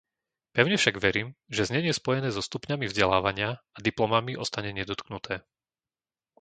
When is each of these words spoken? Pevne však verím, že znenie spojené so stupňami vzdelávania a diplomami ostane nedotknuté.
Pevne 0.57 0.75
však 0.81 0.95
verím, 1.05 1.27
že 1.55 1.67
znenie 1.69 1.93
spojené 1.95 2.29
so 2.33 2.41
stupňami 2.49 2.85
vzdelávania 2.89 3.49
a 3.61 3.77
diplomami 3.87 4.33
ostane 4.43 4.69
nedotknuté. 4.79 5.35